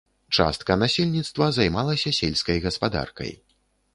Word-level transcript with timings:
Частка 0.35 0.77
насельніцтва 0.83 1.49
займалася 1.59 2.13
сельскай 2.21 2.57
гаспадаркай. 2.65 3.31